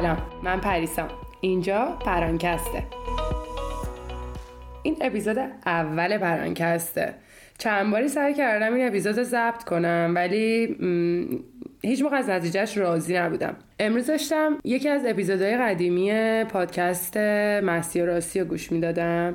سلام. 0.00 0.18
من 0.42 0.60
پریسام 0.60 1.08
اینجا 1.40 1.98
پرانکسته. 2.04 2.82
این 4.82 4.96
اپیزود 5.00 5.38
اول 5.66 6.18
پرانکسته. 6.18 7.14
چند 7.58 7.90
باری 7.90 8.08
سعی 8.08 8.34
کردم 8.34 8.74
این 8.74 8.86
اپیزود 8.86 9.18
رو 9.18 9.24
ضبط 9.24 9.64
کنم 9.64 10.12
ولی 10.14 10.76
هیچ 11.82 12.02
موقع 12.02 12.16
از 12.16 12.28
نتیجهش 12.28 12.78
راضی 12.78 13.18
نبودم. 13.18 13.56
امروز 13.78 14.06
داشتم 14.06 14.58
یکی 14.64 14.88
از 14.88 15.02
اپیزودهای 15.06 15.56
قدیمی 15.56 16.44
پادکست 16.44 17.16
مستی 17.62 18.00
و 18.00 18.06
راستی 18.06 18.40
رو 18.40 18.46
گوش 18.46 18.72
می‌دادم. 18.72 19.34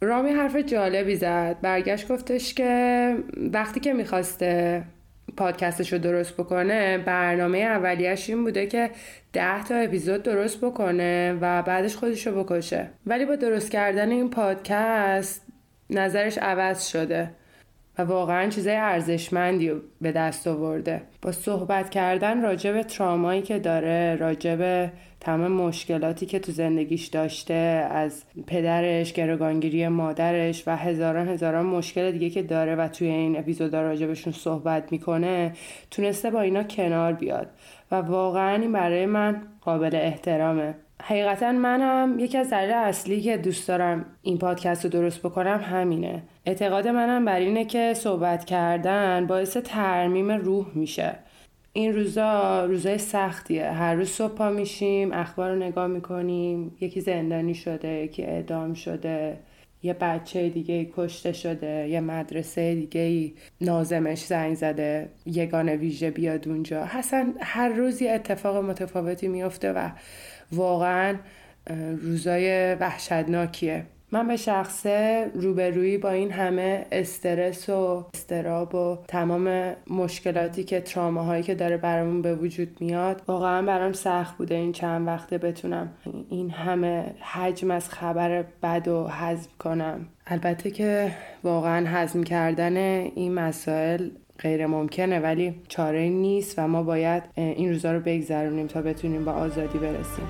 رامی 0.00 0.30
حرف 0.30 0.56
جالبی 0.56 1.16
زد. 1.16 1.56
برگشت 1.62 2.12
گفتش 2.12 2.54
که 2.54 3.14
وقتی 3.52 3.80
که 3.80 3.92
می‌خواسته 3.92 4.82
پادکستش 5.36 5.92
رو 5.92 5.98
درست 5.98 6.32
بکنه 6.32 6.98
برنامه 6.98 7.58
اولیش 7.58 8.30
این 8.30 8.44
بوده 8.44 8.66
که 8.66 8.90
ده 9.32 9.64
تا 9.64 9.74
اپیزود 9.74 10.22
درست 10.22 10.60
بکنه 10.60 11.38
و 11.40 11.62
بعدش 11.62 11.96
خودش 11.96 12.26
رو 12.26 12.44
بکشه. 12.44 12.90
ولی 13.06 13.24
با 13.24 13.36
درست 13.36 13.70
کردن 13.70 14.10
این 14.10 14.30
پادکست 14.30 15.46
نظرش 15.90 16.38
عوض 16.38 16.88
شده. 16.88 17.30
و 17.98 18.02
واقعا 18.02 18.48
چیزای 18.48 18.76
ارزشمندی 18.76 19.72
به 20.00 20.12
دست 20.12 20.46
آورده. 20.46 21.02
با 21.22 21.32
صحبت 21.32 21.90
کردن 21.90 22.42
راجع 22.42 22.72
به 22.72 22.82
ترامایی 22.82 23.42
که 23.42 23.58
داره 23.58 24.16
راجع 24.16 24.86
تمام 25.20 25.52
مشکلاتی 25.52 26.26
که 26.26 26.38
تو 26.38 26.52
زندگیش 26.52 27.06
داشته 27.06 27.88
از 27.90 28.24
پدرش 28.46 29.12
گروگانگیری 29.12 29.88
مادرش 29.88 30.62
و 30.66 30.76
هزاران 30.76 31.28
هزاران 31.28 31.66
مشکل 31.66 32.10
دیگه 32.10 32.30
که 32.30 32.42
داره 32.42 32.74
و 32.74 32.88
توی 32.88 33.08
این 33.08 33.38
اپیزودا 33.38 33.82
راجبشون 33.82 34.32
صحبت 34.32 34.92
می‌کنه 34.92 35.52
تونسته 35.90 36.30
با 36.30 36.40
اینا 36.40 36.62
کنار 36.62 37.12
بیاد. 37.12 37.50
و 37.90 37.94
واقعا 37.94 38.54
این 38.56 38.72
برای 38.72 39.06
من 39.06 39.42
قابل 39.60 39.94
احترامه. 39.94 40.74
حقیقتا 41.02 41.52
منم 41.52 42.18
یکی 42.18 42.38
از 42.38 42.50
دلایل 42.50 42.70
اصلی 42.70 43.20
که 43.20 43.36
دوست 43.36 43.68
دارم 43.68 44.04
این 44.22 44.38
پادکست 44.38 44.84
رو 44.84 44.90
درست 44.90 45.18
بکنم 45.18 45.60
همینه. 45.64 46.22
اعتقاد 46.46 46.88
منم 46.88 47.24
بر 47.24 47.38
اینه 47.38 47.64
که 47.64 47.94
صحبت 47.96 48.44
کردن 48.44 49.26
باعث 49.26 49.56
ترمیم 49.56 50.30
روح 50.30 50.66
میشه. 50.74 51.14
این 51.72 51.94
روزا 51.94 52.64
روزای 52.64 52.98
سختیه. 52.98 53.70
هر 53.70 53.94
روز 53.94 54.08
صبح 54.08 54.34
پا 54.34 54.50
میشیم 54.50 55.12
اخبار 55.12 55.50
رو 55.50 55.56
نگاه 55.56 55.86
می‌کنیم 55.86 56.76
یکی 56.80 57.00
زندانی 57.00 57.54
شده 57.54 57.88
یکی 57.88 58.22
اعدام 58.22 58.74
شده 58.74 59.38
یه 59.82 59.92
بچه 59.94 60.48
دیگه 60.48 60.90
کشته 60.96 61.32
شده 61.32 61.88
یه 61.88 62.00
مدرسه 62.00 62.74
دیگه 62.74 63.32
نازمش 63.60 64.26
زنگ 64.26 64.54
زده 64.54 65.08
یگان 65.26 65.68
ویژه 65.68 66.10
بیاد 66.10 66.48
اونجا. 66.48 66.84
حسن 66.84 67.34
هر 67.40 67.68
روز 67.68 68.02
یه 68.02 68.12
اتفاق 68.12 68.56
متفاوتی 68.64 69.28
میفته 69.28 69.72
و 69.72 69.88
واقعا 70.52 71.16
روزای 72.02 72.74
وحشتناکیه. 72.74 73.86
من 74.12 74.28
به 74.28 74.36
شخصه 74.36 75.30
روبرویی 75.34 75.98
با 75.98 76.10
این 76.10 76.30
همه 76.30 76.86
استرس 76.92 77.68
و 77.68 78.06
استراب 78.14 78.74
و 78.74 78.98
تمام 79.08 79.72
مشکلاتی 79.90 80.64
که 80.64 80.80
تراماهایی 80.80 81.42
که 81.42 81.54
داره 81.54 81.76
برامون 81.76 82.22
به 82.22 82.34
وجود 82.34 82.76
میاد 82.80 83.22
واقعا 83.26 83.62
برام 83.62 83.92
سخت 83.92 84.36
بوده 84.36 84.54
این 84.54 84.72
چند 84.72 85.06
وقته 85.06 85.38
بتونم 85.38 85.92
این 86.30 86.50
همه 86.50 87.14
حجم 87.20 87.70
از 87.70 87.88
خبر 87.88 88.44
بد 88.62 88.88
و 88.88 89.08
حذف 89.08 89.48
کنم. 89.58 90.06
البته 90.26 90.70
که 90.70 91.12
واقعا 91.44 91.86
حزم 91.86 92.22
کردن 92.22 92.76
این 92.76 93.34
مسائل 93.34 94.10
غیر 94.40 94.66
ممکنه 94.66 95.20
ولی 95.20 95.54
چاره 95.68 96.08
نیست 96.08 96.58
و 96.58 96.68
ما 96.68 96.82
باید 96.82 97.22
این 97.34 97.72
روزا 97.72 97.92
رو 97.92 98.00
بگذرونیم 98.00 98.66
تا 98.66 98.82
بتونیم 98.82 99.24
با 99.24 99.32
آزادی 99.32 99.78
برسیم. 99.78 100.26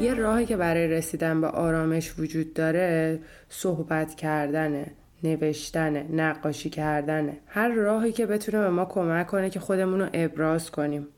یه 0.00 0.14
راهی 0.14 0.46
که 0.46 0.56
برای 0.56 0.88
رسیدن 0.88 1.40
به 1.40 1.46
آرامش 1.46 2.18
وجود 2.18 2.54
داره 2.54 3.20
صحبت 3.48 4.14
کردنه 4.14 4.86
نوشتنه 5.22 6.06
نقاشی 6.12 6.70
کردنه. 6.70 7.36
هر 7.46 7.68
راهی 7.68 8.12
که 8.12 8.26
بتونه 8.26 8.58
به 8.58 8.70
ما 8.70 8.84
کمک 8.84 9.26
کنه 9.26 9.50
که 9.50 9.60
خودمون 9.60 10.00
رو 10.00 10.08
ابراز 10.12 10.70
کنیم. 10.70 11.08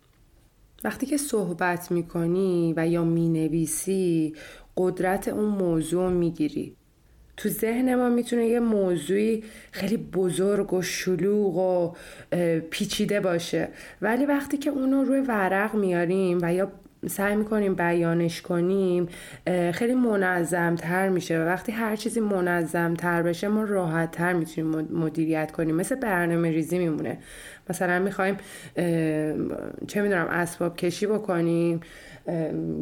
وقتی 0.85 1.07
که 1.07 1.17
صحبت 1.17 1.91
می‌کنی 1.91 2.75
و 2.77 2.89
یا 2.89 3.05
می‌نویسی 3.05 4.35
قدرت 4.77 5.29
اون 5.29 5.49
موضوع 5.49 6.11
می‌گیری. 6.11 6.77
تو 7.37 7.49
ذهن 7.49 7.95
ما 7.95 8.09
می‌تونه 8.09 8.47
یه 8.47 8.61
موضوعی 8.61 9.45
خیلی 9.73 9.97
بزرگ 9.97 10.73
و 10.73 10.83
شلوغ 10.83 11.57
و 11.57 11.95
پیچیده 12.71 13.21
باشه. 13.21 13.69
ولی 14.03 14.27
وقتی 14.27 14.57
که 14.57 14.71
اونو 14.71 15.05
روی 15.05 15.21
ورق 15.21 15.75
میاریم 15.75 16.39
و 16.43 16.55
یا 16.55 16.73
سعی 17.07 17.37
می‌کنیم 17.37 17.75
بیانش 17.75 18.43
کنیم 18.43 19.09
خیلی 19.73 19.95
منظم 19.95 20.75
تر 20.75 21.09
میشه 21.09 21.39
و 21.39 21.43
وقتی 21.43 21.73
هر 21.73 21.97
چیزی 21.97 22.21
منظم 22.21 22.95
تر 22.95 23.23
بشه 23.23 23.49
ما 23.49 23.65
راحت 23.65 24.11
تر 24.11 24.33
می‌تونیم 24.33 24.81
مدیریت 24.81 25.53
کنیم. 25.53 25.77
مثل 25.77 25.95
برنامه 25.95 26.51
ریزی 26.51 26.79
میمونه. 26.79 27.19
مثلا 27.71 27.99
می‌خوایم 27.99 28.37
چه 29.87 30.03
می‌دونم 30.03 30.27
اسباب 30.31 30.77
کشی 30.77 31.07
بکنیم. 31.07 31.81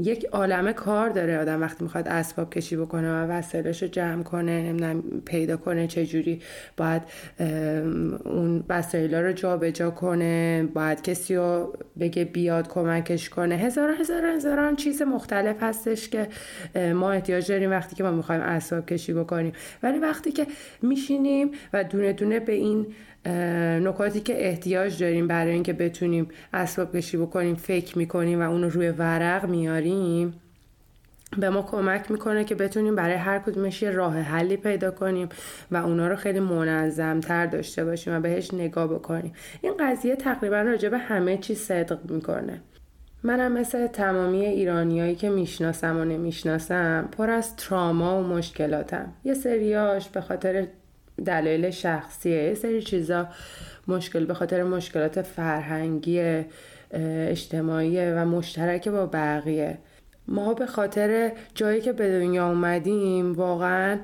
یک 0.03 0.25
عالمه 0.25 0.73
کار 0.73 1.09
داره 1.09 1.39
آدم 1.39 1.61
وقتی 1.61 1.85
می‌خواد 1.85 2.09
اسباب 2.09 2.51
کشی 2.51 2.77
بکنه 2.77 3.13
و 3.13 3.31
وسایلش 3.31 3.83
رو 3.83 3.89
جمع 3.89 4.23
کنه 4.23 4.63
نمی‌دونم 4.63 5.03
پیدا 5.25 5.57
کنه 5.57 5.87
چه 5.87 6.07
جوری 6.07 6.43
باید 6.77 7.03
اون 8.25 8.65
وسایل 8.69 9.15
رو 9.15 9.33
جابجا 9.33 9.71
جا 9.71 9.91
کنه 9.91 10.69
باید 10.75 11.03
کسی 11.03 11.37
رو 11.37 11.77
بگه 12.01 12.25
بیاد 12.25 12.69
کمکش 12.69 13.29
کنه. 13.29 13.55
هزار 13.55 13.91
هزار 14.01 14.25
هزاران 14.25 14.77
چیز 14.77 15.03
مختلف 15.03 15.63
هستش 15.63 16.09
که 16.09 16.29
ما 16.95 17.13
احتیاج 17.13 17.49
داریم 17.49 17.71
وقتی 17.71 17.97
که 17.97 18.05
ما 18.05 18.11
می‌خوایم 18.11 18.41
اسباب 18.41 18.87
کشی 18.87 19.13
بکنیم. 19.13 19.53
ولی 19.83 19.99
وقتی 19.99 20.33
که 20.33 20.47
میشینیم 20.83 21.51
و 21.73 21.85
دونه 21.85 22.13
دونه 22.13 22.41
به 22.41 22.53
این 22.53 22.87
نکاتی 23.27 24.21
که 24.21 24.49
احتیاج 24.49 25.01
داریم 25.03 25.29
برای 25.29 25.53
اینکه 25.53 25.73
بتونیم 25.73 26.29
اسباب 26.53 26.97
کشی 26.97 27.17
بکنیم 27.17 27.55
فکر 27.55 27.99
می‌کنیم 27.99 28.41
و 28.41 28.51
اون 28.51 28.63
رو 28.63 28.71
روی 28.71 28.89
ورق 28.89 29.47
میاریم 29.47 30.35
به 31.39 31.51
ما 31.51 31.63
کمک 31.63 32.11
می‌کنه 32.11 32.45
که 32.45 32.55
بتونیم 32.55 32.95
برای 32.95 33.15
هر 33.15 33.39
کدومش 33.39 33.83
یه 33.83 33.91
راه 33.91 34.19
حلی 34.19 34.57
پیدا 34.57 34.91
کنیم 34.91 35.29
و 35.71 35.77
اونا 35.77 36.09
رو 36.09 36.17
خیلی 36.17 36.41
منظم 36.41 37.21
تر 37.21 37.47
داشته 37.47 37.85
باشیم 37.85 38.17
و 38.17 38.21
بهش 38.21 38.55
نگاه 38.55 38.87
بکنیم. 38.87 39.33
این 39.63 39.75
قضیه 39.81 40.17
تقریبا 40.17 40.61
راجع 40.61 40.89
به 40.89 40.99
همه 40.99 41.37
چیز 41.37 41.59
صدق 41.59 42.11
می‌کنه. 42.11 42.61
منم 43.23 43.53
مثل 43.53 43.87
تمامی 43.87 44.47
ایرانیایی 44.47 45.15
که 45.15 45.29
می‌شناسم 45.31 45.97
و 45.97 46.05
نمی‌شناسم 46.05 47.09
پر 47.19 47.31
از 47.31 47.57
تراما 47.57 48.21
و 48.21 48.27
مشکلاتم. 48.27 49.13
یه 49.25 49.35
سریاش 49.35 50.09
به 50.09 50.21
خاطر 50.21 50.67
دلایل 51.27 51.71
شخصیه. 51.71 52.43
یه 52.43 52.55
سری 52.55 52.83
چیزا 52.83 53.29
مشکل 53.89 54.25
به 54.25 54.35
خاطر 54.35 54.63
مشکلات 54.63 55.23
فرهنگی 55.23 56.45
اجتماعی 56.91 58.11
و 58.11 58.25
مشترک 58.25 58.89
با 58.89 59.07
بقیه. 59.07 59.79
ما 60.29 60.55
به 60.55 60.67
خاطر 60.67 61.33
جایی 61.55 61.81
که 61.81 61.93
به 61.93 62.21
دنیا 62.21 62.49
اومدیم 62.49 63.33
واقعا 63.33 63.99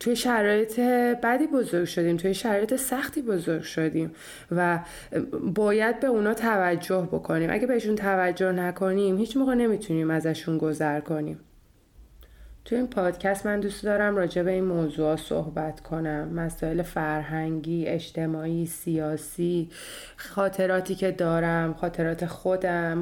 توی 0.00 0.16
شرایط 0.16 0.80
بدی 1.22 1.46
بزرگ 1.46 1.84
شدیم 1.84 2.16
توی 2.16 2.34
شرایط 2.34 2.76
سختی 2.76 3.22
بزرگ 3.22 3.62
شدیم 3.62 4.12
و 4.50 4.78
باید 5.54 6.00
به 6.00 6.06
اونا 6.06 6.34
توجه 6.34 7.08
بکنیم. 7.12 7.50
اگه 7.50 7.66
بهشون 7.66 7.94
توجه 7.94 8.52
نکنیم 8.52 9.16
هیچ 9.18 9.36
موقع 9.36 9.54
نمی‌تونیم 9.54 10.10
ازشون 10.10 10.58
گذر 10.58 11.00
کنیم. 11.00 11.40
تو 12.68 12.76
این 12.76 12.86
پادکست 12.86 13.46
من 13.46 13.60
دوست 13.60 13.84
دارم 13.84 14.16
راجع 14.16 14.42
به 14.42 14.50
این 14.50 14.64
موضوع 14.64 15.16
صحبت 15.16 15.80
کنم. 15.80 16.28
مسائل 16.28 16.82
فرهنگی، 16.82 17.86
اجتماعی، 17.86 18.66
سیاسی 18.66 19.70
خاطراتی 20.16 20.94
که 20.94 21.10
دارم 21.10 21.74
خاطرات 21.74 22.26
خودم، 22.26 22.98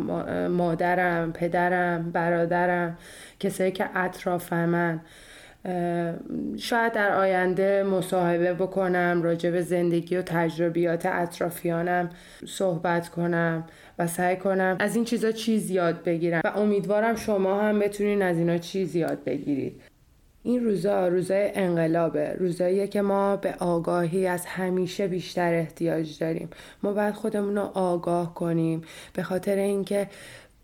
مادرم، 0.47 1.33
پدرم، 1.33 2.11
برادرم 2.11 2.99
کسایی 3.41 3.73
که 3.73 3.89
اطراف 3.95 4.53
من 4.53 5.01
شاید 6.57 6.93
در 6.93 7.13
آینده 7.13 7.83
مصاحبه 7.83 8.55
بکنم 8.55 9.21
راجع 9.23 9.51
به 9.51 9.63
زندگی 9.63 10.17
و 10.17 10.23
تجربیات 10.23 11.07
اطرافیانم 11.07 12.11
صحبت 12.47 13.09
کنم 13.09 13.65
و 13.99 14.07
سعی 14.07 14.37
کنم 14.37 14.77
از 14.81 14.97
این 14.97 15.05
چیزا 15.05 15.33
چیز 15.33 15.71
یاد 15.71 16.03
بگیرم 16.03 16.41
و 16.45 16.53
امیدوارم 16.57 17.17
شما 17.17 17.61
هم 17.61 17.79
بتونین 17.79 18.23
از 18.23 18.39
اینا 18.39 18.59
چیز 18.59 18.97
یاد 18.97 19.25
بگیرید. 19.25 19.81
این 20.43 20.65
روزا 20.65 21.09
روزای 21.09 21.51
انقلابه 21.55 22.33
روزاییه 22.39 22.87
که 22.87 23.03
ما 23.03 23.37
به 23.37 23.55
آگاهی 23.59 24.27
از 24.27 24.47
همیشه 24.47 25.09
بیشتر 25.09 25.55
احتیاج 25.55 26.19
داریم. 26.19 26.49
ما 26.83 26.93
باید 26.93 27.15
خودمون 27.15 27.57
رو 27.57 27.63
آگاه 27.75 28.35
کنیم. 28.35 28.83
به 29.13 29.23
خاطر 29.23 29.57
اینکه 29.57 30.09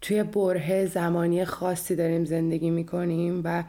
توی 0.01 0.23
بره 0.23 0.87
زمانی 0.87 1.45
خاصی 1.45 1.97
داریم 1.97 2.25
زندگی 2.25 2.71
می‌کنیم 2.71 3.41
و 3.45 3.63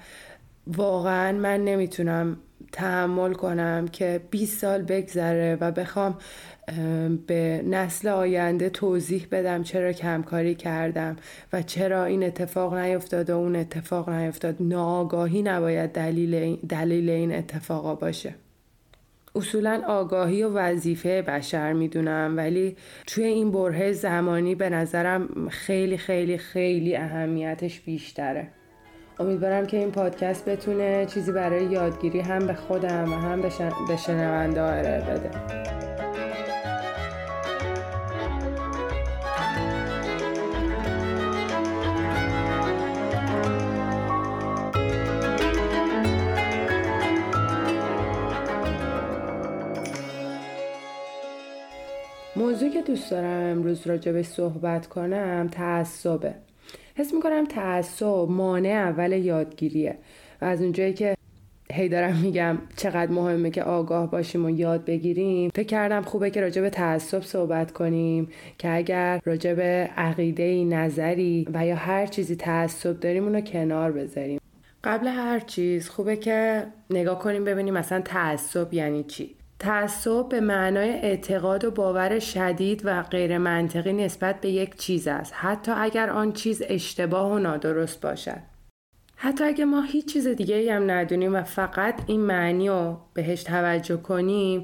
واقعا 0.68 1.32
من 1.32 1.64
نمی‌تونم 1.64 2.38
تحمل 2.72 3.34
کنم 3.34 3.88
که 3.92 4.22
20 4.32 4.60
سال 4.60 4.82
بگذره 4.82 5.58
و 5.62 5.72
بخوام 5.72 6.18
به 7.28 7.64
نسل 7.68 8.08
آینده 8.08 8.70
توضیح 8.70 9.28
بدم 9.32 9.64
چرا 9.64 9.92
کمکاری 9.92 10.56
کردم 10.56 11.16
و 11.54 11.62
چرا 11.62 12.06
این 12.06 12.24
اتفاق 12.24 12.74
نیفتاد 12.74 13.30
و 13.30 13.38
اون 13.38 13.56
اتفاق 13.56 14.10
نیفتاد. 14.10 14.56
ناآگاهی 14.60 15.42
نباید 15.42 15.92
دلیل 15.92 16.36
این, 16.36 16.60
دلیل 16.70 17.10
این 17.10 17.36
اتفاقا 17.36 17.96
باشه. 17.96 18.36
اصولا 19.36 19.82
آگاهی 19.88 20.44
و 20.44 20.50
وظیفه 20.50 21.22
بشر 21.22 21.74
می‌دونم 21.74 22.34
ولی 22.38 22.76
توی 23.08 23.24
این 23.24 23.52
بره 23.52 23.92
زمانی 23.92 24.56
به 24.56 24.70
نظرم 24.70 25.50
خیلی 25.50 25.98
خیلی 25.98 26.38
خیلی 26.38 26.96
اهمیتش 26.96 27.80
بیشتره. 27.80 28.48
امیدوارم 29.20 29.66
که 29.66 29.78
این 29.78 29.92
پادکست 29.92 30.50
بتونه 30.50 31.06
چیزی 31.06 31.32
برای 31.32 31.66
یادگیری 31.66 32.20
هم 32.20 32.48
به 32.48 32.54
خودم 32.54 33.14
و 33.14 33.16
هم 33.16 33.42
به 33.88 33.96
شنونده 33.96 34.62
ارائه 34.62 35.02
بده. 35.02 35.30
موضوعی 52.36 52.72
که 52.72 52.82
دوست 52.82 53.12
دارم 53.12 53.52
امروز 53.52 53.88
راجع 53.88 54.12
به 54.12 54.24
صحبت 54.24 54.88
کنم 54.88 55.50
تعصبه. 55.52 56.36
حس 56.96 57.14
می‌کنم 57.14 57.46
تعصب 57.46 58.26
مانع 58.30 58.70
اول 58.70 59.12
یادگیریه. 59.12 59.98
و 60.42 60.46
از 60.46 60.62
اونجایی 60.62 60.94
که 60.94 61.16
هی 61.72 61.90
دارم 61.90 62.16
میگم 62.16 62.58
چقدر 62.76 63.12
مهمه 63.12 63.50
که 63.50 63.64
آگاه 63.64 64.12
باشیم 64.12 64.46
و 64.46 64.50
یاد 64.50 64.86
بگیریم 64.86 65.52
فکر 65.56 65.68
کردم 65.68 66.02
خوبه 66.02 66.30
که 66.30 66.42
راجع 66.42 66.62
به 66.62 66.70
تعصب 66.70 67.22
صحبت 67.22 67.72
کنیم 67.72 68.28
که 68.58 68.76
اگر 68.76 69.22
راجع 69.26 69.54
به 69.54 69.90
عقیده 69.98 70.64
نظری 70.64 71.48
و 71.54 71.66
یا 71.66 71.76
هر 71.76 72.06
چیزی 72.06 72.36
تعصب 72.36 73.00
داریم 73.00 73.24
اونو 73.24 73.42
کنار 73.42 73.92
بذاریم. 73.92 74.40
قبل 74.84 75.08
هر 75.08 75.40
چیز 75.40 75.90
خوبه 75.90 76.16
که 76.16 76.64
نگاه 76.90 77.20
کنیم 77.20 77.44
ببینیم 77.44 77.74
مثلا 77.74 78.02
تعصب 78.02 78.74
یعنی 78.74 79.04
چی. 79.04 79.36
تعصب 79.64 80.30
به 80.30 80.40
معنای 80.40 80.90
اعتقاد 80.90 81.66
و 81.66 81.72
باور 81.72 82.20
شدید 82.20 82.82
و 82.86 83.04
غیر 83.04 83.38
منطقی 83.38 83.94
نسبت 83.94 84.42
به 84.42 84.50
یک 84.50 84.76
چیز 84.76 85.08
است. 85.08 85.34
حتی 85.36 85.72
اگر 85.72 86.10
آن 86.10 86.32
چیز 86.32 86.64
اشتباه 86.66 87.32
و 87.32 87.40
نادرست 87.40 88.02
باشد. 88.02 88.40
حتی 89.16 89.44
اگر 89.44 89.66
ما 89.66 89.82
هیچ 89.82 90.14
چیز 90.14 90.28
دیگه 90.28 90.74
هم 90.74 90.92
ندونیم 90.92 91.36
و 91.36 91.44
فقط 91.44 92.02
این 92.08 92.22
معنی 92.22 92.70
رو 92.70 92.98
بهش 93.14 93.44
توجه 93.44 93.98
کنیم 93.98 94.64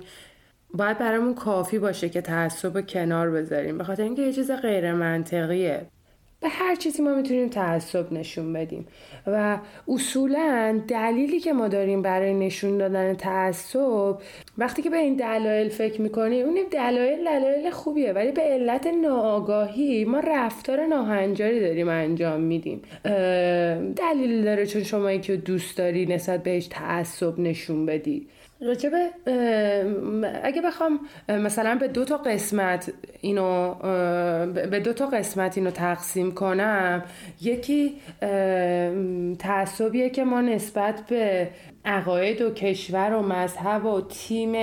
باید 0.74 0.98
برامون 0.98 1.36
کافی 1.36 1.80
باشه 1.80 2.10
که 2.10 2.22
تعصب 2.22 2.88
کنار 2.88 3.32
بذاریم. 3.32 3.78
به 3.78 3.84
خاطر 3.84 4.04
اینکه 4.04 4.22
یه 4.22 4.34
چیز 4.34 4.52
غیر 4.52 4.94
منطقیه 4.94 5.86
به 6.42 6.50
هر 6.50 6.76
چیزی 6.76 7.02
ما 7.02 7.16
می‌تونیم 7.16 7.50
تعصب 7.50 8.14
نشون 8.14 8.54
بدیم. 8.54 8.88
و 9.28 9.58
اصولا 9.88 10.82
دلیلی 10.88 11.40
که 11.40 11.54
ما 11.54 11.68
داریم 11.68 12.02
برای 12.02 12.34
نشون 12.34 12.78
دادن 12.78 13.14
تعصب 13.14 14.18
وقتی 14.58 14.82
که 14.82 14.90
به 14.90 14.98
این 14.98 15.16
دلایل 15.16 15.70
فکر 15.70 16.02
می‌کنیم 16.02 16.46
اون 16.46 16.58
دلایل 16.72 17.24
دلایل 17.26 17.70
خوبیه 17.70 18.14
ولی 18.14 18.32
به 18.32 18.42
علت 18.42 18.88
ناآگاهی 18.88 20.06
ما 20.06 20.20
رفتار 20.20 20.86
ناهنجاری 20.86 21.60
داریم 21.60 21.90
انجام 21.90 22.42
میدیم. 22.42 22.82
دلیل 23.96 24.44
داره 24.44 24.66
چون 24.66 24.84
شما 24.84 25.18
که 25.18 25.36
دوست 25.36 25.78
داری 25.78 26.06
نسبت 26.06 26.44
بهش 26.44 26.68
تعصب 26.68 27.40
نشون 27.40 27.86
بدی. 27.86 28.28
راجبه 28.62 29.10
اگه 30.44 30.62
بخوام 30.62 31.00
مثلا 31.30 31.76
به 31.76 31.88
دو 31.88 32.06
تا 32.06 32.18
قسمت 32.18 32.94
اینو 33.22 33.74
به 34.54 34.80
دو 34.80 34.94
تا 34.94 35.06
قسمت 35.06 35.58
اینو 35.58 35.72
تقسیم 35.72 36.32
کنم 36.32 37.04
یکی 37.42 37.96
تعصبیه 39.40 40.10
که 40.10 40.24
ما 40.24 40.42
نسبت 40.42 41.02
به 41.10 41.50
عقاید 41.86 42.42
و 42.42 42.54
کشور 42.54 43.14
و 43.14 43.22
مذهب 43.22 43.86
و 43.86 44.02
تیم 44.02 44.54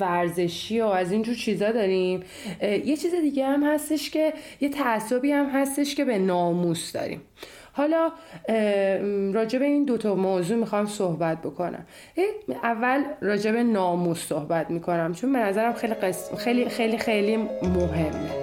ورزشی 0.00 0.80
و 0.80 0.84
از 0.84 1.12
اینجور 1.12 1.34
چیزا 1.34 1.72
داریم. 1.72 2.22
یه 2.62 2.96
چیز 2.96 3.14
دیگه 3.14 3.46
هم 3.46 3.62
هستش 3.62 4.10
که 4.10 4.32
یه 4.60 4.68
تعصبی 4.68 5.32
هم 5.32 5.46
هستش 5.46 5.94
که 5.94 6.04
به 6.04 6.18
ناموس 6.18 6.92
داریم. 6.92 7.20
حالا 7.72 8.12
راجع 9.32 9.58
به 9.58 9.64
این 9.64 9.84
دوتا 9.84 10.14
موضوع 10.14 10.56
می‌خوام 10.56 10.86
صحبت 10.86 11.38
بکنم. 11.38 11.86
اول 12.62 13.04
راجع 13.20 13.52
به 13.52 13.62
ناموس 13.62 14.26
صحبت 14.26 14.70
می‌کنم 14.70 15.14
چون 15.14 15.32
به 15.32 15.38
نظرم 15.38 15.72
خیلی, 15.72 15.94
خیلی 16.38 16.68
خیلی 16.68 16.98
خیلی 16.98 17.36
مهمه. 17.36 18.42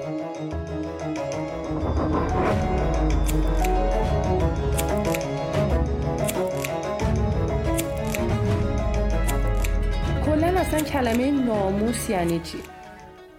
اصلا 10.60 10.80
کلمه 10.80 11.32
ناموس 11.32 12.10
یعنی 12.10 12.40
چی؟ 12.40 12.58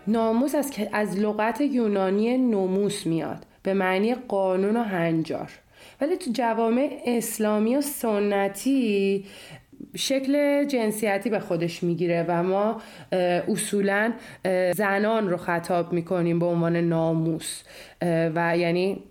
ناموس 0.06 0.54
از, 0.54 0.72
از 0.92 1.18
لغت 1.18 1.60
یونانی 1.60 2.38
ناموس 2.38 3.06
میاد 3.06 3.46
به 3.62 3.74
معنی 3.74 4.14
قانون 4.14 4.76
و 4.76 4.82
هنجار. 4.82 5.50
ولی 6.00 6.16
تو 6.16 6.30
جوامع 6.32 6.98
اسلامی 7.06 7.76
و 7.76 7.80
سنتی 7.80 9.24
شکل 9.96 10.64
جنسیتی 10.64 11.30
به 11.30 11.38
خودش 11.38 11.82
می‌گیره 11.82 12.24
و 12.28 12.42
ما 12.42 12.80
اصولا 13.48 14.12
زنان 14.74 15.30
رو 15.30 15.36
خطاب 15.36 15.92
می‌کنیم 15.92 16.38
به 16.38 16.46
عنوان 16.46 16.76
ناموس. 16.76 17.62
و 18.34 18.56
یعنی 18.56 19.02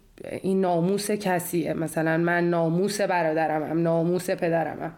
این 0.41 0.61
ناموس 0.61 1.11
کسیه. 1.11 1.73
مثلا 1.73 2.17
من 2.17 2.49
ناموس 2.49 3.01
برادرمم 3.01 3.81
ناموس 3.83 4.29
پدرمم 4.29 4.93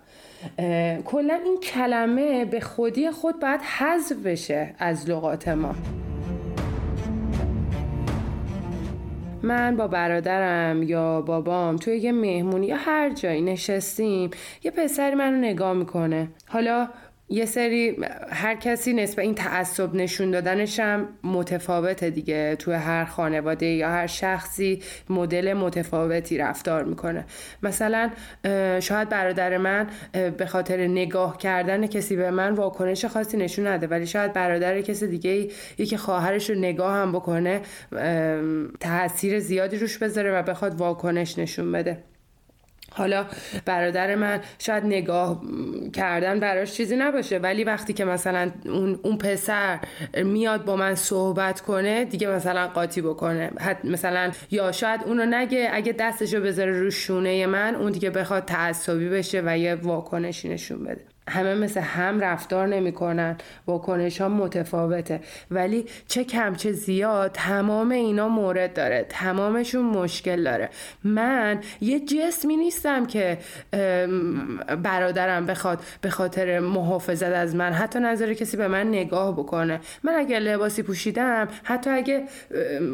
کلا 1.06 1.40
این 1.46 1.58
کلمه 1.64 2.46
به 2.46 2.60
خودی 2.60 3.12
خود 3.12 3.40
باید 3.40 3.62
حذف 3.62 4.16
بشه 4.26 4.76
از 4.80 5.10
لغات 5.10 5.48
ما. 5.48 5.76
من 9.44 9.76
با 9.76 9.88
برادرم 9.88 10.84
یا 10.84 11.22
بابام 11.22 11.76
توی 11.76 11.98
یه 11.98 12.12
مهمونی 12.12 12.68
یا 12.68 12.76
هر 12.76 13.10
جایی 13.10 13.42
نشستیم 13.42 14.30
یه 14.64 14.72
پسری 14.72 15.16
منو 15.16 15.38
نگاه 15.38 15.74
می‌کنه. 15.74 16.28
حالا 16.48 16.88
یه 17.32 17.46
سری 17.46 17.98
هر 18.30 18.56
کسی 18.56 18.94
نسبت 18.94 19.20
این 19.20 19.36
تعصب 19.36 19.96
نشون 19.96 20.32
دادنش 20.32 20.80
هم 20.80 21.08
متفاوته 21.24 22.10
دیگه. 22.10 22.56
توی 22.56 22.74
هر 22.74 23.06
خانواده 23.06 23.66
یا 23.66 23.90
هر 23.90 24.08
شخصی 24.08 24.82
مدل 25.10 25.54
متفاوتی 25.54 26.38
رفتار 26.38 26.84
می‌کنه. 26.84 27.26
مثلا 27.64 28.12
شاید 28.80 29.10
برادر 29.10 29.58
من 29.58 29.88
به 30.38 30.46
خاطر 30.46 30.88
نگاه 30.88 31.38
کردن 31.38 31.88
کسی 31.88 32.16
به 32.16 32.32
من 32.32 32.52
واکنش 32.52 33.06
خاصی 33.06 33.38
نشون 33.38 33.68
نده 33.68 33.88
ولی 33.88 34.08
شاید 34.08 34.34
برادر 34.34 34.82
کسی 34.82 35.08
دیگه 35.08 35.48
یکی 35.78 35.98
خواهرش 35.98 36.50
رو 36.50 36.56
نگاه 36.56 36.94
هم 36.94 37.12
بکنه 37.12 37.62
تاثیر 38.80 39.40
زیادی 39.40 39.78
روش 39.78 39.98
بذاره 39.98 40.40
و 40.40 40.44
بخواد 40.44 40.76
واکنش 40.76 41.40
نشون 41.40 41.72
بده. 41.72 42.11
حالا 42.94 43.26
برادر 43.66 44.16
من 44.16 44.40
شاید 44.60 44.86
نگاه 44.86 45.42
کردن 45.94 46.40
براش 46.40 46.74
چیزی 46.74 46.96
نباشه 46.96 47.38
ولی 47.38 47.64
وقتی 47.64 47.94
که 47.94 48.06
مثلا 48.06 48.52
اون, 48.66 49.00
اون 49.04 49.18
پسر 49.18 49.80
میاد 50.24 50.66
با 50.66 50.76
من 50.76 50.96
صحبت 50.96 51.62
کنه 51.62 52.06
دیگه 52.06 52.28
مثلا 52.28 52.68
قاطی 52.68 53.02
بکنه. 53.02 53.52
مثلا 53.84 54.32
یا 54.52 54.72
شاید 54.72 55.02
اونو 55.06 55.26
نگه 55.26 55.70
اگه 55.74 55.92
دستشو 55.92 56.42
بذاره 56.42 56.80
رو 56.80 56.92
شونه 56.92 57.46
من 57.48 57.76
اون 57.76 57.92
دیگه 57.92 58.10
بخواد 58.10 58.46
تعصبی 58.46 59.10
بشه 59.10 59.42
و 59.46 59.58
یه 59.58 59.76
واکنشی 59.76 60.50
نشون 60.50 60.84
بده. 60.84 61.11
همه 61.32 61.56
مثل 61.56 61.80
هم 61.80 62.20
رفتار 62.20 62.68
نمی‌کنن. 62.68 63.38
واکنش 63.68 64.22
ها 64.22 64.30
متفاوته. 64.30 65.20
ولی 65.52 65.86
چه 66.08 66.24
کم 66.24 66.56
چه 66.56 66.72
زیاد 66.72 67.32
تمام 67.32 67.92
اینا 67.92 68.30
مورد 68.30 68.74
داره. 68.74 69.06
تمامشون 69.10 69.86
مشکل 69.86 70.44
داره. 70.44 70.70
من 71.04 71.60
یه 71.82 72.00
جسمی 72.00 72.58
نیستم 72.58 73.06
که 73.06 73.38
برادرم 74.84 75.46
بخواد 75.46 75.80
به 76.02 76.10
خاطر 76.10 76.60
محافظت 76.60 77.34
از 77.34 77.56
من 77.56 77.74
حتی 77.74 78.00
نظر 78.00 78.34
کسی 78.34 78.58
به 78.58 78.68
من 78.68 78.88
نگاه 78.88 79.34
بکنه. 79.34 79.80
من 80.04 80.14
اگه 80.14 80.40
لباسی 80.40 80.84
پوشیدم 80.84 81.48
حتی 81.64 81.90
اگه 81.90 82.24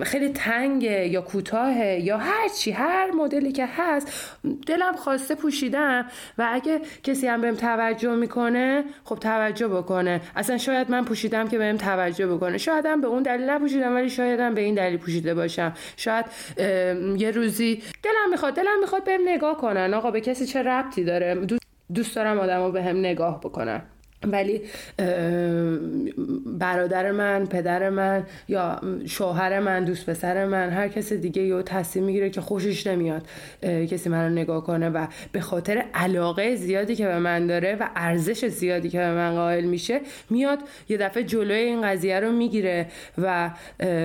خیلی 0.04 0.30
تنگه 0.30 1.08
یا 1.08 1.22
کوتاهه 1.22 2.00
یا 2.04 2.18
هر 2.18 2.48
چی 2.58 2.72
هر 2.72 3.12
مدلی 3.12 3.52
که 3.52 3.68
هست 3.78 4.38
دلم 4.68 4.96
خواسته 4.96 5.36
پوشیدم. 5.36 6.06
و 6.38 6.48
اگه 6.52 6.82
کسی 7.04 7.28
هم 7.28 7.42
بهم 7.42 7.56
توجه 7.56 8.27
می‌کنه 8.28 8.84
خب 9.04 9.16
توجه 9.16 9.68
بکنه. 9.68 10.22
اصلا 10.36 10.58
شاید 10.58 10.92
من 10.92 11.06
پوشیدم 11.06 11.48
که 11.48 11.58
بهم 11.58 11.78
توجه 11.78 12.28
بکنه. 12.28 12.58
شایدم 12.58 13.02
به 13.02 13.08
اون 13.08 13.24
دلیل 13.24 13.50
نپوشیدم 13.50 13.96
ولی 13.96 14.10
شایدم 14.10 14.54
به 14.54 14.62
این 14.62 14.76
دلیل 14.76 14.98
پوشیده 14.98 15.34
باشم. 15.34 15.74
شاید 15.98 16.26
یه 17.18 17.32
روزی 17.32 17.84
دلم 18.04 18.32
می‌خواد 18.32 18.54
دلم 18.54 18.80
می‌خواد 18.82 19.04
بهم 19.04 19.22
نگاه 19.26 19.58
کنن. 19.58 19.94
آقا 19.94 20.12
به 20.12 20.22
کسی 20.22 20.46
چه 20.46 20.64
ربطی 20.64 21.04
داره؟ 21.04 21.36
دوست 21.94 22.16
دارم 22.16 22.40
آدما 22.40 22.72
به 22.72 22.84
هم 22.84 23.00
نگاه 23.00 23.40
بکنن. 23.40 23.82
ولی 24.24 24.62
برادر 26.46 27.12
من 27.12 27.46
پدر 27.46 27.90
من 27.90 28.24
یا 28.48 28.82
شوهر 29.06 29.60
من 29.60 29.86
دوست 29.86 30.10
پسر 30.10 30.46
من 30.46 30.70
هر 30.70 30.88
کس 30.88 31.14
دیگه 31.14 31.42
یه 31.42 31.64
تصمیم 31.64 32.06
می‌گیره 32.06 32.30
که 32.30 32.42
خوشش 32.42 32.88
نمیاد 32.88 33.28
کسی 33.62 34.10
من 34.10 34.24
رو 34.24 34.30
نگاه 34.30 34.64
کنه 34.64 34.90
و 34.90 35.08
به 35.32 35.42
خاطر 35.42 35.86
علاقه 35.94 36.56
زیادی 36.56 36.96
که 36.96 37.06
به 37.06 37.20
من 37.20 37.48
داره 37.48 37.78
و 37.80 37.90
ارزش 37.96 38.46
زیادی 38.46 38.90
که 38.90 38.98
به 38.98 39.12
من 39.12 39.36
قائل 39.36 39.64
میشه 39.64 40.02
میاد 40.30 40.60
یه 40.90 40.98
دفعه 40.98 41.24
جلوی 41.24 41.60
این 41.60 41.82
قضیه 41.82 42.20
رو 42.20 42.32
می‌گیره 42.32 42.88
و 43.18 43.52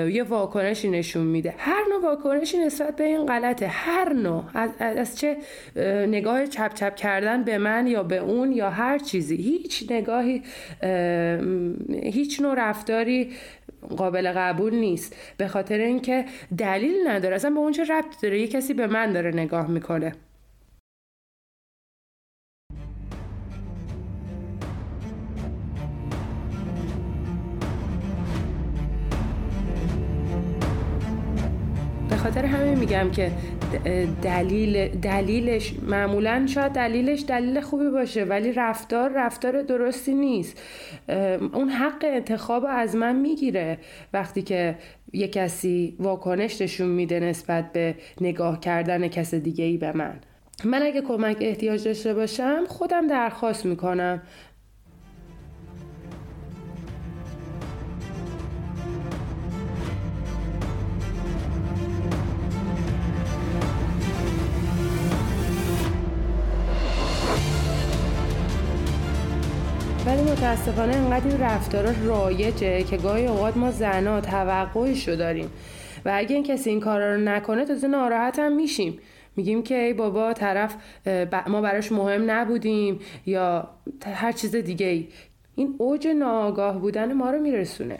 یه 0.08 0.22
واکنشی 0.22 0.90
نشون 0.90 1.26
میده. 1.26 1.54
هر 1.58 1.82
نوع 1.90 2.02
واکنشی 2.02 2.58
نسبت 2.58 2.96
به 2.96 3.04
این 3.04 3.26
غلطه. 3.26 3.66
هر 3.66 4.12
نوع. 4.12 4.44
از, 4.54 4.70
از 4.78 5.18
چه 5.18 5.36
نگاه 6.06 6.46
چپ 6.46 6.74
چپ 6.74 6.94
کردن 6.94 7.44
به 7.44 7.58
من 7.58 7.86
یا 7.86 8.02
به 8.02 8.16
اون 8.16 8.52
یا 8.52 8.70
هر 8.70 8.98
چیزی. 8.98 9.36
هیچ 9.36 9.86
نگاهی 10.02 10.42
هیچ 12.02 12.40
نوع 12.40 12.54
رفتاری 12.54 13.30
قابل 13.96 14.32
قبول 14.32 14.74
نیست. 14.74 15.16
به 15.36 15.48
خاطر 15.48 15.78
اینکه 15.78 16.24
دلیل 16.58 17.08
نداره. 17.08 17.34
اصلا 17.34 17.50
به 17.50 17.58
اون 17.58 17.72
چه 17.72 17.84
ربط 17.84 18.22
داره؟ 18.22 18.40
یه 18.40 18.48
کسی 18.48 18.74
به 18.74 18.86
من 18.86 19.12
داره 19.12 19.30
نگاه 19.30 19.70
می‌کنه. 19.70 20.12
خاطر 32.22 32.44
همین 32.44 32.78
میگم 32.78 33.10
که 33.10 33.32
دلیل 34.22 34.88
دلیلش 34.88 35.72
معمولا 35.82 36.46
شاید 36.46 36.72
دلیلش 36.72 37.24
دلیل 37.28 37.60
خوبی 37.60 37.88
باشه 37.88 38.24
ولی 38.24 38.52
رفتار 38.52 39.12
رفتار 39.14 39.62
درستی 39.62 40.14
نیست. 40.14 40.62
اون 41.52 41.68
حق 41.68 42.04
انتخاب 42.04 42.66
از 42.68 42.96
من 42.96 43.16
می‌گیره. 43.16 43.78
وقتی 44.12 44.42
که 44.42 44.78
یه 45.12 45.28
کسی 45.28 45.96
واکنش 46.00 46.62
نشون 46.62 46.88
میده 46.88 47.20
نسبت 47.20 47.72
به 47.72 47.94
نگاه 48.20 48.60
کردن 48.60 49.08
کس 49.08 49.34
دیگه 49.34 49.64
ای 49.64 49.76
به 49.76 49.96
من. 49.96 50.20
من 50.64 50.82
اگه 50.82 51.00
کمک 51.00 51.36
احتیاج 51.40 51.84
داشته 51.84 52.14
باشم 52.14 52.64
خودم 52.68 53.06
درخواست 53.06 53.66
می‌کنم. 53.66 54.22
متاسفانه 70.32 70.96
انقدر 70.96 71.28
این 71.28 71.40
رفتارا 71.40 71.92
رایجه 72.04 72.82
که 72.82 72.96
گاهی 72.96 73.26
اوقات 73.26 73.56
ما 73.56 73.70
زنا 73.70 74.20
توقعش 74.20 75.08
رو 75.08 75.16
داریم. 75.16 75.50
و 76.04 76.12
اگه 76.14 76.34
این 76.34 76.44
کسی 76.44 76.70
این 76.70 76.80
کارا 76.80 77.14
رو 77.14 77.20
نکنه 77.20 77.64
تازه 77.64 77.88
ناراحت 77.88 78.38
هم 78.38 78.56
میشیم. 78.56 78.98
میگیم 79.36 79.62
که 79.62 79.74
ای 79.74 79.92
بابا 79.92 80.32
طرف 80.32 80.76
ما 81.46 81.60
براش 81.60 81.92
مهم 81.92 82.30
نبودیم 82.30 82.98
یا 83.26 83.68
هر 84.14 84.32
چیز 84.32 84.56
دیگه 84.56 84.86
ای. 84.86 85.08
این 85.54 85.74
اوج 85.78 86.06
ناآگاه 86.06 86.78
بودن 86.78 87.12
ما 87.12 87.30
رو 87.30 87.40
میرسونه. 87.40 87.98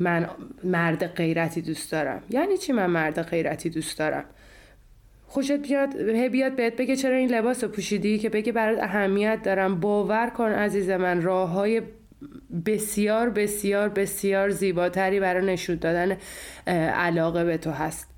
من 0.00 0.30
مرد 0.64 1.06
غیرتی 1.06 1.62
دوست 1.62 1.92
دارم. 1.92 2.22
یعنی 2.30 2.56
چی 2.56 2.72
من 2.72 2.86
مرد 2.86 3.22
غیرتی 3.22 3.70
دوست 3.70 3.98
دارم؟ 3.98 4.24
خوشت 5.28 5.52
بیاد 5.52 5.94
هی 5.96 6.28
بیاد 6.28 6.56
بهت 6.56 6.76
بگه 6.76 6.96
چرا 6.96 7.16
این 7.16 7.30
لباس 7.30 7.64
رو 7.64 7.70
پوشیدی؟ 7.70 8.18
که 8.18 8.28
بگه 8.28 8.52
برات 8.52 8.82
اهمیت 8.82 9.42
دارم. 9.42 9.80
باور 9.80 10.30
کن 10.30 10.50
عزیز 10.50 10.90
من 10.90 11.22
راه 11.22 11.50
های 11.50 11.82
بسیار 12.66 13.30
بسیار 13.30 13.88
بسیار 13.88 14.50
زیباتری 14.50 15.20
برای 15.20 15.46
نشون 15.46 15.76
دادن 15.76 16.16
علاقه 16.92 17.44
به 17.44 17.58
تو 17.58 17.70
هست. 17.70 18.08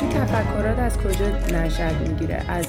این 0.00 0.10
تفکرات 0.10 0.78
از 0.78 0.98
کجا 0.98 1.28
نشد 1.58 2.08
می‌گیره؟ 2.08 2.42
از 2.48 2.66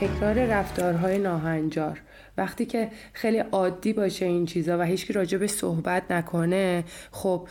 تکرار 0.00 0.46
رفتارهای 0.46 1.18
ناهنجار. 1.18 2.00
وقتی 2.36 2.66
که 2.66 2.90
خیلی 3.12 3.38
عادی 3.38 3.92
باشه 3.92 4.26
این 4.26 4.46
چیزا 4.46 4.78
و 4.78 4.82
هیچکی 4.82 5.12
راجع 5.12 5.38
به 5.38 5.46
صحبت 5.46 6.10
نکنه 6.10 6.84
خب 7.10 7.48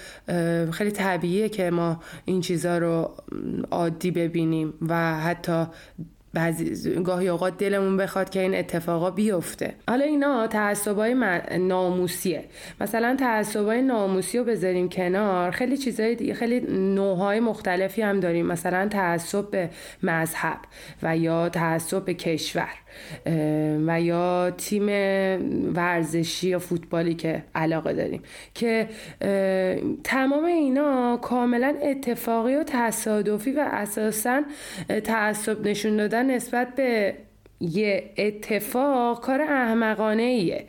خیلی 0.72 0.92
طبیعیه 0.92 1.50
که 1.50 1.72
ما 1.72 2.00
این 2.26 2.42
چیزا 2.42 2.78
رو 2.78 3.16
عادی 3.72 4.12
ببینیم 4.12 4.74
و 4.82 5.20
حتی 5.20 5.66
بعضی 6.34 6.94
گاهی 7.04 7.28
اوقات 7.28 7.58
دلمون 7.58 7.98
بخواد 7.98 8.30
که 8.30 8.40
این 8.40 8.56
اتفاقا 8.56 9.12
بیفته. 9.12 9.74
حالا 9.88 10.06
اینا 10.06 10.48
تعصبای 10.48 11.16
ناموسیه. 11.60 12.44
مثلا 12.82 13.16
تعصبای 13.20 13.82
ناموسی 13.82 14.38
رو 14.38 14.44
بذاریم 14.44 14.90
کنار. 14.90 15.52
خیلی 15.52 15.78
چیزای 15.78 16.16
دیگه 16.16 16.34
خیلی 16.34 16.60
نوعهای 16.96 17.40
مختلفی 17.40 18.02
هم 18.02 18.20
داریم. 18.20 18.46
مثلا 18.46 18.88
تعصب 18.88 19.52
به 19.52 19.70
مذهب 20.04 20.58
و 21.04 21.18
یا 21.18 21.50
تعصب 21.50 22.06
به 22.06 22.14
کشور 22.14 22.70
و 23.88 24.02
یا 24.02 24.52
تیم 24.58 24.86
ورزشی 25.76 26.50
یا 26.50 26.60
فوتبالی 26.60 27.14
که 27.14 27.44
علاقه 27.56 27.94
داریم 27.94 28.22
که 28.54 28.88
تمام 30.04 30.46
اینا 30.46 31.18
کاملا 31.18 31.76
اتفاقی 31.84 32.56
و 32.56 32.64
تصادفی 32.64 33.52
و 33.52 33.68
اساسا 33.72 34.42
تعصب 35.04 35.68
نشون 35.68 35.98
دادن 35.98 36.19
نسبت 36.24 36.76
به 36.76 37.18
یه 37.62 38.10
اتفاق 38.18 39.22
کار 39.22 39.42
احمقانه 39.42 40.24
ایه 40.24 40.66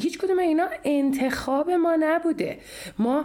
هیچ 0.00 0.18
کدوم 0.18 0.38
اینا 0.38 0.66
انتخاب 0.84 1.70
ما 1.70 1.96
نبوده. 2.00 2.58
ما 2.98 3.24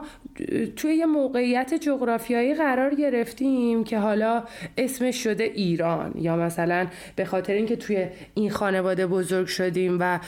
توی 0.76 0.96
یه 0.96 1.06
موقعیت 1.06 1.74
جغرافیایی 1.74 2.54
قرار 2.54 2.96
گرفتیم 2.96 3.84
که 3.84 3.98
حالا 3.98 4.44
اسمش 4.78 5.24
شده 5.24 5.44
ایران 5.44 6.12
یا 6.16 6.36
مثلا 6.36 6.88
به 7.16 7.26
خاطر 7.26 7.54
اینکه 7.54 7.76
توی 7.76 8.08
این 8.34 8.50
خانواده 8.50 9.08
بزرگ 9.08 9.48
شدیم 9.48 9.98
و 10.00 10.20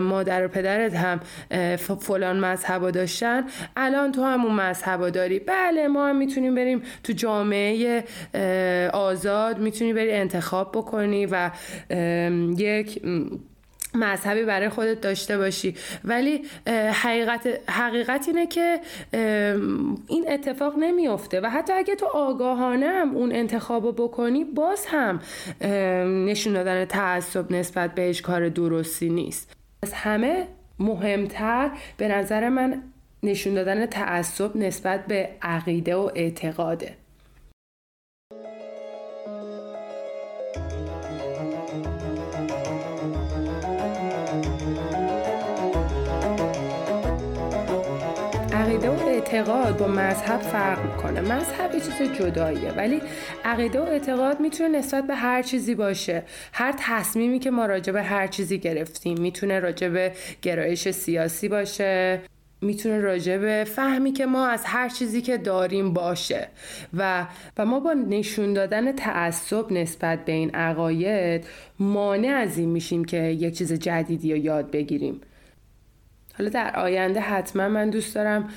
مادر 0.00 0.44
و 0.44 0.48
پدرت 0.48 0.94
هم 0.94 1.20
فلان 1.76 2.40
مذهب 2.40 2.90
داشتن 2.90 3.44
الان 3.76 4.12
تو 4.12 4.22
همون 4.22 4.52
مذهب 4.52 5.08
داری. 5.08 5.38
بله 5.38 5.88
ما 5.88 6.08
هم 6.08 6.16
می‌تونیم 6.16 6.54
بریم 6.54 6.82
تو 7.04 7.12
جامعه 7.12 8.04
آزاد 8.92 9.58
می‌تونی 9.58 9.92
بری 9.92 10.12
انتخاب 10.12 10.72
بکنی 10.72 11.26
و 11.26 11.50
یک 12.58 13.02
مذهبی 13.94 14.42
برای 14.42 14.68
خودت 14.68 15.00
داشته 15.00 15.38
باشی. 15.38 15.74
ولی 16.04 16.42
حقیقت, 16.92 17.70
حقیقت 17.70 18.28
اینه 18.28 18.46
که 18.46 18.80
این 20.08 20.24
اتفاق 20.28 20.74
نمیافته. 20.78 21.40
و 21.40 21.46
حتی 21.46 21.72
اگه 21.72 21.94
تو 21.94 22.06
آگاهانه 22.06 22.86
هم 22.86 23.16
اون 23.16 23.32
انتخاب 23.32 23.96
بکنی 23.96 24.44
باز 24.44 24.86
هم 24.88 25.20
نشون 26.26 26.52
دادن 26.52 26.84
تعصب 26.84 27.52
نسبت 27.52 27.94
بهش 27.94 28.20
کار 28.20 28.48
درستی 28.48 29.08
نیست. 29.08 29.52
از 29.82 29.92
همه 29.92 30.46
مهمتر 30.78 31.70
به 31.96 32.08
نظر 32.08 32.48
من 32.48 32.82
نشون 33.22 33.54
دادن 33.54 33.86
تعصب 33.86 34.56
نسبت 34.56 35.06
به 35.06 35.28
عقیده 35.42 35.96
و 35.96 36.10
اعتقاده. 36.14 36.96
عقیده 48.74 48.90
و 48.90 49.06
اعتقاد 49.06 49.78
با 49.78 49.88
مذهب 49.88 50.40
فرق 50.40 50.84
می‌کنه. 50.84 51.20
مذهب 51.20 51.74
یه 51.74 51.80
چیز 51.80 52.18
جداییه 52.18 52.72
ولی 52.72 53.00
عقیده 53.44 53.80
و 53.80 53.82
اعتقاد 53.82 54.40
می‌تونه 54.40 54.78
نسبت 54.78 55.06
به 55.06 55.14
هر 55.14 55.42
چیزی 55.42 55.74
باشه. 55.74 56.22
هر 56.52 56.74
تصمیمی 56.78 57.38
که 57.38 57.50
ما 57.50 57.66
راجع 57.66 57.92
به 57.92 58.02
هر 58.02 58.26
چیزی 58.26 58.58
گرفتیم 58.58 59.18
می‌تونه 59.20 59.60
راجع 59.60 59.88
به 59.88 60.12
گرایش 60.42 60.90
سیاسی 60.90 61.48
باشه. 61.48 62.20
می‌تونه 62.60 63.00
راجع 63.00 63.38
به 63.38 63.64
فهمی 63.64 64.12
که 64.12 64.26
ما 64.26 64.46
از 64.46 64.64
هر 64.64 64.88
چیزی 64.88 65.22
که 65.22 65.36
داریم 65.36 65.92
باشه. 65.92 66.48
و 66.94 67.26
و 67.58 67.66
ما 67.66 67.80
با 67.80 67.92
نشون 67.92 68.52
دادن 68.52 68.92
تعصب 68.92 69.72
نسبت 69.72 70.24
به 70.24 70.32
این 70.32 70.50
عقاید 70.50 71.44
مانع 71.78 72.28
از 72.28 72.58
این 72.58 72.68
میشیم 72.68 73.04
که 73.04 73.16
یک 73.16 73.58
چیز 73.58 73.72
جدیدی 73.72 74.32
رو 74.32 74.38
یاد 74.38 74.70
بگیریم. 74.70 75.20
حالا 76.38 76.50
در 76.50 76.76
آینده 76.76 77.20
حتما 77.20 77.68
من 77.68 77.90
دوست 77.90 78.14
دارم 78.14 78.48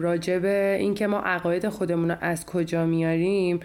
راجع 0.00 0.38
به 0.38 0.76
اینکه 0.80 1.06
ما 1.06 1.18
عقاید 1.18 1.68
خودمون 1.68 2.10
رو 2.10 2.16
از 2.20 2.46
کجا 2.46 2.86
میاریم 2.86 3.60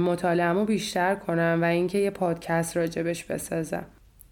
مطالعهمو 0.00 0.64
بیشتر 0.64 1.14
کنم 1.14 1.58
و 1.62 1.64
اینکه 1.64 1.98
یه 1.98 2.10
پادکست 2.10 2.76
راجبش 2.76 3.24
بسازم. 3.24 3.84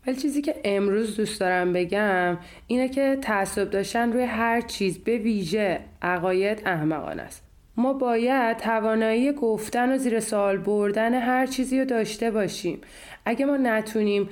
ولی 0.06 0.16
چیزی 0.16 0.42
که 0.42 0.54
امروز 0.64 1.16
دوست 1.16 1.40
دارم 1.40 1.72
بگم 1.72 2.38
اینه 2.66 2.88
که 2.88 3.18
تعصب 3.22 3.70
داشتن 3.70 4.12
روی 4.12 4.22
هر 4.22 4.60
چیز 4.60 4.98
به 4.98 5.18
ویژه 5.18 5.80
عقاید 6.02 6.62
احمقانه 6.66 7.22
است. 7.22 7.42
ما 7.76 7.92
باید 7.92 8.56
توانایی 8.56 9.32
گفتن 9.32 9.92
و 9.94 9.98
زیر 9.98 10.20
سوال 10.20 10.58
بردن 10.58 11.14
هر 11.14 11.46
چیزی 11.46 11.78
رو 11.78 11.84
داشته 11.84 12.30
باشیم. 12.30 12.80
اگه 13.24 13.46
ما 13.46 13.56
نتونیم 13.56 14.28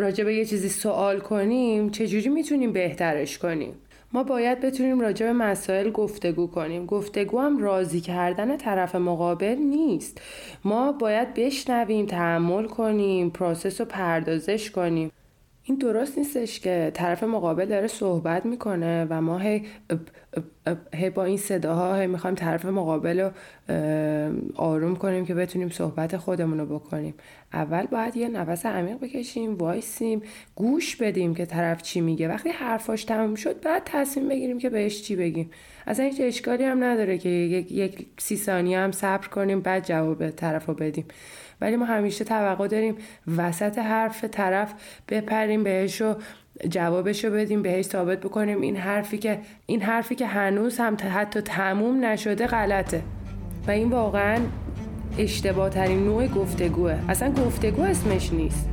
راجع 0.00 0.24
به 0.24 0.34
یه 0.34 0.44
چیزی 0.44 0.68
سوال 0.68 1.20
کنیم 1.20 1.90
چجوری 1.90 2.28
می‌تونیم 2.28 2.72
بهترش 2.72 3.38
کنیم؟ 3.38 3.74
ما 4.12 4.22
باید 4.22 4.60
بتونیم 4.60 5.00
راجع 5.00 5.26
به 5.26 5.32
مسائل 5.32 5.90
گفتگو 5.90 6.46
کنیم. 6.46 6.86
گفتگو 6.86 7.40
هم 7.40 7.58
راضی 7.58 8.00
کردن 8.00 8.56
طرف 8.56 8.94
مقابل 8.94 9.56
نیست. 9.56 10.20
ما 10.64 10.92
باید 10.92 11.34
بشنویم 11.34 12.06
تحمل 12.06 12.66
کنیم 12.66 13.30
process 13.30 13.80
رو 13.80 13.86
پردازش 13.86 14.70
کنیم. 14.70 15.10
این 15.70 15.78
درست 15.78 16.18
نیستش 16.18 16.60
که 16.60 16.90
طرف 16.94 17.22
مقابل 17.22 17.66
داره 17.66 17.86
صحبت 17.86 18.46
می‌کنه 18.46 19.06
و 19.10 19.20
ما 19.20 19.38
هی, 19.38 19.62
هی 20.94 21.10
با 21.10 21.24
این 21.24 21.36
صداها 21.36 21.96
هی 21.96 22.06
می‌خوایم 22.06 22.36
طرف 22.36 22.64
مقابل 22.64 23.20
رو 23.20 23.30
آروم 24.54 24.96
کنیم 24.96 25.26
که 25.26 25.34
بتونیم 25.34 25.68
صحبت 25.68 26.16
خودمون 26.16 26.60
رو 26.60 26.66
بکنیم. 26.66 27.14
اول 27.52 27.86
باید 27.86 28.16
یه 28.16 28.28
نفس 28.28 28.66
عمیق 28.66 28.98
بکشیم 28.98 29.54
وایسیم 29.54 30.22
گوش 30.54 30.96
بدیم 30.96 31.34
که 31.34 31.46
طرف 31.46 31.82
چی 31.82 32.00
میگه. 32.00 32.28
وقتی 32.28 32.48
حرفاش 32.48 33.04
تموم 33.04 33.34
شد 33.34 33.60
بعد 33.60 33.82
تصمیم 33.84 34.28
بگیریم 34.28 34.58
که 34.58 34.70
بهش 34.70 35.02
چی 35.02 35.16
بگیم. 35.16 35.50
اصلا 35.86 36.04
هیچ 36.04 36.20
اشکالی 36.20 36.64
هم 36.64 36.84
نداره 36.84 37.18
که 37.18 37.28
یک, 37.28 37.72
یک 37.72 38.06
سی 38.18 38.36
ثانیه 38.36 38.78
هم 38.78 38.92
صبر 38.92 39.26
کنیم 39.28 39.60
بعد 39.60 39.86
جواب 39.86 40.30
طرف 40.30 40.66
رو 40.66 40.74
بدیم. 40.74 41.04
ولی 41.60 41.76
ما 41.76 41.84
همیشه 41.84 42.24
توقع 42.24 42.68
داریم 42.68 42.94
وسط 43.36 43.78
حرف 43.78 44.24
طرف 44.24 44.74
بپریم 45.08 45.64
بهش 45.64 46.02
و 46.02 46.14
جوابش 46.68 47.24
رو 47.24 47.30
بدیم 47.30 47.62
بهش 47.62 47.84
ثابت 47.84 48.20
بکنیم. 48.20 48.60
این 48.60 48.76
حرفی 48.76 49.18
که 49.18 49.38
این 49.66 49.82
حرفی 49.82 50.14
که 50.14 50.26
هنوز 50.26 50.78
هم 50.78 50.96
حتی 51.14 51.40
تموم 51.40 52.04
نشده 52.04 52.46
غلطه. 52.46 53.02
و 53.66 53.70
این 53.70 53.90
واقعا 53.90 54.38
اشتباه 55.18 55.70
ترین 55.70 56.04
نوع 56.04 56.26
گفتگوه. 56.26 56.98
اصلا 57.08 57.32
گفتگو 57.32 57.82
اسمش 57.82 58.32
نیست. 58.32 58.68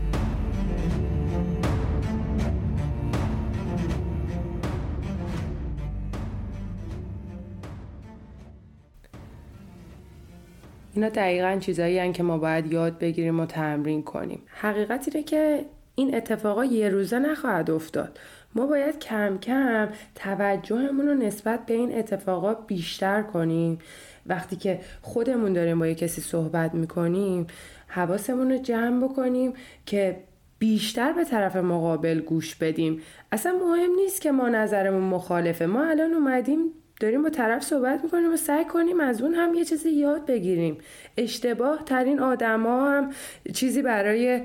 اینا 10.97 11.09
دقیقا 11.09 11.57
چیزایی 11.59 12.11
که 12.11 12.23
ما 12.23 12.37
باید 12.37 12.73
یاد 12.73 12.99
بگیریم 12.99 13.39
و 13.39 13.45
تمرین 13.45 14.03
کنیم. 14.03 14.41
حقیقت 14.47 15.07
اینه 15.07 15.23
که 15.23 15.65
این 15.95 16.15
اتفاقا 16.15 16.65
یه 16.65 16.89
روزه 16.89 17.19
نخواهد 17.19 17.71
افتاد. 17.71 18.19
ما 18.55 18.65
باید 18.65 18.99
کم 18.99 19.37
کم 19.37 19.89
توجهمون 20.15 21.07
رو 21.07 21.13
نسبت 21.13 21.65
به 21.65 21.73
این 21.73 21.97
اتفاقا 21.97 22.53
بیشتر 22.53 23.21
کنیم. 23.21 23.79
وقتی 24.25 24.55
که 24.55 24.79
خودمون 25.01 25.53
داریم 25.53 25.79
با 25.79 25.87
یه 25.87 25.95
کسی 25.95 26.21
صحبت 26.21 26.73
می‌کنیم 26.73 27.47
حواسمون 27.87 28.51
رو 28.51 28.57
جمع 28.57 29.07
بکنیم 29.07 29.53
که 29.85 30.17
بیشتر 30.59 31.13
به 31.13 31.23
طرف 31.23 31.55
مقابل 31.55 32.19
گوش 32.19 32.55
بدیم. 32.55 33.01
اصلا 33.31 33.51
مهم 33.51 33.95
نیست 33.95 34.21
که 34.21 34.31
ما 34.31 34.49
نظرمون 34.49 35.03
مخالفه. 35.03 35.65
ما 35.65 35.85
الان 35.85 36.13
اومدیم 36.13 36.59
داریم 36.99 37.23
با 37.23 37.29
طرف 37.29 37.63
صحبت 37.63 38.03
می‌کنیم 38.03 38.33
و 38.33 38.37
سعی 38.37 38.65
کنیم 38.65 38.99
از 38.99 39.21
اون 39.21 39.33
هم 39.33 39.53
یه 39.53 39.65
چیزی 39.65 39.89
یاد 39.89 40.25
بگیریم. 40.25 40.77
اشتباه 41.17 41.83
ترین 41.85 42.19
آدما 42.19 42.89
هم 42.91 43.11
چیزی 43.53 43.81
برای 43.81 44.41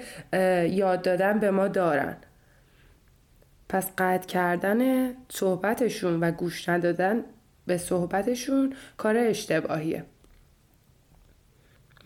یاد 0.71 1.03
دادن 1.03 1.39
به 1.39 1.51
ما 1.51 1.69
دارن. 1.69 2.17
پس 3.69 3.91
قطع 3.99 4.27
کردن 4.27 5.11
صحبتشون 5.29 6.21
و 6.21 6.31
گوش 6.31 6.69
ندادن 6.69 7.25
به 7.67 7.77
صحبتشون 7.77 8.73
کار 8.97 9.17
اشتباهیه. 9.17 10.05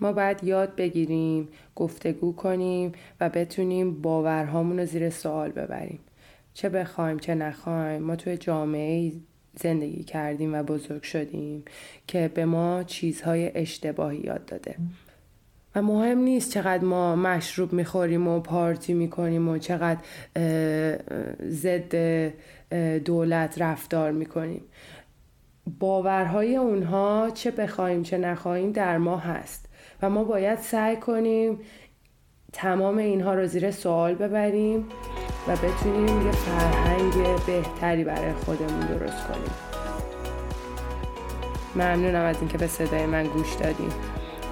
ما 0.00 0.12
باید 0.12 0.44
یاد 0.44 0.76
بگیریم 0.76 1.48
گفتگو 1.76 2.34
کنیم 2.34 2.92
و 3.20 3.28
بتونیم 3.28 4.02
باورهامون 4.02 4.78
رو 4.78 4.86
زیر 4.86 5.10
سوال 5.10 5.50
ببریم. 5.50 6.00
چه 6.54 6.68
بخوایم 6.68 7.18
چه 7.18 7.34
نخوایم 7.34 8.02
ما 8.02 8.16
توی 8.16 8.36
جامعه 8.36 9.12
زندگی 9.60 10.04
کردیم 10.04 10.54
و 10.54 10.62
بزرگ 10.62 11.02
شدیم 11.02 11.64
که 12.06 12.30
به 12.34 12.44
ما 12.44 12.82
چیزهای 12.82 13.52
اشتباهی 13.54 14.18
یاد 14.18 14.44
داده. 14.44 14.74
و 15.74 15.82
مهم 15.82 16.18
نیست 16.18 16.52
چقدر 16.52 16.84
ما 16.84 17.16
مشروب 17.16 17.72
می‌خوریم 17.72 18.28
و 18.28 18.40
پارتی 18.40 18.94
می‌کنیم 18.94 19.48
و 19.48 19.58
چقدر 19.58 20.00
ضد 21.48 21.94
دولت 23.04 23.62
رفتار 23.62 24.12
می‌کنیم. 24.12 24.62
باورهای 25.78 26.56
اونها 26.56 27.30
چه 27.34 27.50
بخوایم 27.50 28.02
چه 28.02 28.18
نخواهیم 28.18 28.72
در 28.72 28.98
ما 28.98 29.16
هست 29.16 29.68
و 30.02 30.10
ما 30.10 30.24
باید 30.24 30.58
سعی 30.58 30.96
کنیم 30.96 31.58
تمام 32.52 32.98
اینها 32.98 33.34
رو 33.34 33.46
زیر 33.46 33.70
سوال 33.70 34.14
ببریم. 34.14 34.84
و 35.48 35.56
بتونیم 35.56 36.26
یه 36.26 36.32
فرهنگ 36.32 37.12
بهتری 37.46 38.04
برای 38.04 38.32
خودمون 38.44 38.80
درست 38.80 39.26
کنیم. 39.26 39.50
ممنونم 41.76 42.24
از 42.24 42.36
اینکه 42.40 42.58
به 42.58 42.66
صدای 42.66 43.06
من 43.06 43.24
گوش 43.24 43.52
دادین. 43.54 43.90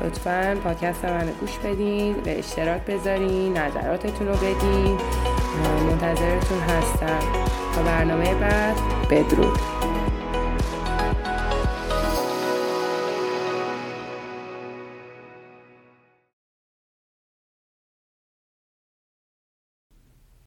لطفا 0.05 0.57
پادکست 0.65 1.05
من 1.05 1.29
گوش 1.41 1.59
بدین 1.59 2.13
به 2.13 2.39
اشتراک 2.39 2.85
بذارین 2.85 3.59
نظراتتون 3.59 4.29
رو 4.29 4.35
بدین. 4.35 4.99
منتظرتون 5.91 6.59
هستم. 6.59 7.19
تا 7.75 7.83
برنامه 7.83 8.35
بعد 8.35 8.77
بدرود. 9.11 9.74